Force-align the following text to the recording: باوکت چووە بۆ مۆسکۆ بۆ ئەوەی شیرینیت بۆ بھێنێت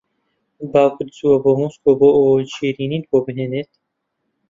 باوکت 0.71 1.07
چووە 1.17 1.37
بۆ 1.43 1.51
مۆسکۆ 1.59 1.91
بۆ 1.99 2.07
ئەوەی 2.15 2.51
شیرینیت 2.53 3.03
بۆ 3.09 3.17
بھێنێت 3.25 3.71